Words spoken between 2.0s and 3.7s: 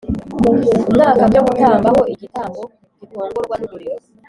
igitambo gikongorwa n